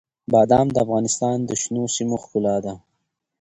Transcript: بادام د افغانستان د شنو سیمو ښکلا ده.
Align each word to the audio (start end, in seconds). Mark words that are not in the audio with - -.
بادام 0.31 0.67
د 0.71 0.77
افغانستان 0.85 1.37
د 1.45 1.51
شنو 1.61 1.83
سیمو 1.95 2.15
ښکلا 2.23 2.55
ده. 2.65 2.73